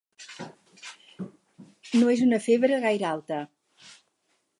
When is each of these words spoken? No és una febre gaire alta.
No 1.99 2.09
és 2.13 2.23
una 2.29 2.39
febre 2.47 2.81
gaire 2.87 3.09
alta. 3.11 3.43